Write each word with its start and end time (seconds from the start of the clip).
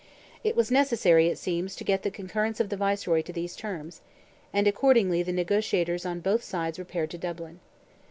It 0.43 0.55
was 0.55 0.71
necessary, 0.71 1.27
it 1.27 1.37
seems, 1.37 1.75
to 1.75 1.83
get 1.83 2.01
the 2.01 2.09
concurrence 2.09 2.59
of 2.59 2.69
the 2.69 2.75
Viceroy 2.75 3.21
to 3.21 3.31
these 3.31 3.55
terms, 3.55 4.01
and 4.51 4.65
accordingly 4.65 5.21
the 5.21 5.31
negotiators 5.31 6.07
on 6.07 6.21
both 6.21 6.41
sides 6.41 6.79
repaired 6.79 7.11
to 7.11 7.19
Dublin. 7.19 7.59